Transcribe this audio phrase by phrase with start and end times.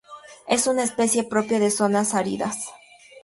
[0.47, 2.69] Es una especie propia de zonas áridas.